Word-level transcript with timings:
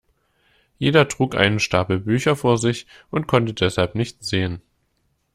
Jeder 0.79 1.07
trug 1.07 1.35
einen 1.35 1.59
Stapel 1.59 1.99
Bücher 1.99 2.35
vor 2.35 2.57
sich 2.57 2.87
und 3.11 3.27
konnte 3.27 3.53
deshalb 3.53 3.93
nichts 3.93 4.27
sehen. 4.29 4.59